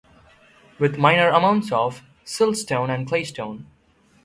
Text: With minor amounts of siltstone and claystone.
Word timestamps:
With 0.79 0.97
minor 0.97 1.29
amounts 1.29 1.71
of 1.71 2.01
siltstone 2.25 2.89
and 2.89 3.07
claystone. 3.07 3.65